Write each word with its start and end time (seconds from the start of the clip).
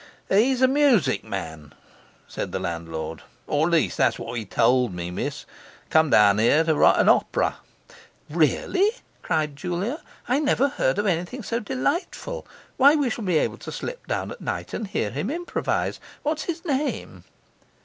'He's 0.29 0.63
a 0.63 0.67
music 0.67 1.23
man,' 1.23 1.73
said 2.27 2.51
the 2.51 2.57
landlord, 2.59 3.21
'or 3.45 3.67
at 3.67 3.73
least 3.73 3.97
that's 3.97 4.17
what 4.17 4.35
he 4.39 4.45
told 4.45 4.95
me, 4.95 5.11
miss; 5.11 5.45
come 5.91 6.09
down 6.09 6.39
here 6.39 6.63
to 6.63 6.73
write 6.73 6.97
an 6.97 7.07
op'ra.' 7.07 7.57
'Really!' 8.27 8.89
cried 9.21 9.55
Julia, 9.55 10.01
'I 10.27 10.39
never 10.39 10.69
heard 10.69 10.97
of 10.97 11.05
anything 11.05 11.43
so 11.43 11.59
delightful! 11.59 12.47
Why, 12.77 12.95
we 12.95 13.11
shall 13.11 13.25
be 13.25 13.37
able 13.37 13.59
to 13.59 13.71
slip 13.71 14.07
down 14.07 14.31
at 14.31 14.41
night 14.41 14.73
and 14.73 14.87
hear 14.87 15.11
him 15.11 15.29
improvise! 15.29 15.99
What 16.23 16.39
is 16.39 16.45
his 16.45 16.65
name? 16.65 17.23